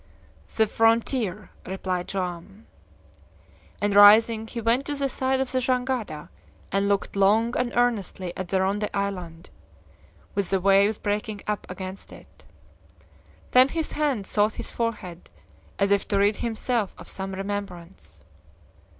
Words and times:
"The 0.55 0.65
frontier!" 0.65 1.51
replied 1.63 2.07
Joam. 2.07 2.65
And 3.79 3.93
rising, 3.93 4.47
he 4.47 4.59
went 4.59 4.83
to 4.87 4.95
the 4.95 5.07
side 5.07 5.39
of 5.39 5.51
the 5.51 5.59
jangada, 5.59 6.29
and 6.71 6.89
looked 6.89 7.15
long 7.15 7.55
and 7.55 7.71
earnestly 7.75 8.35
at 8.35 8.47
the 8.47 8.61
Ronde 8.61 8.89
Island, 8.95 9.51
with 10.33 10.49
the 10.49 10.59
waves 10.59 10.97
breaking 10.97 11.41
up 11.45 11.69
against 11.69 12.11
it. 12.11 12.45
Then 13.51 13.67
his 13.67 13.91
hand 13.91 14.25
sought 14.25 14.55
his 14.55 14.71
forehead, 14.71 15.29
as 15.77 15.91
if 15.91 16.07
to 16.07 16.17
rid 16.17 16.37
himself 16.37 16.95
of 16.97 17.07
some 17.07 17.35
remembrance. 17.35 18.23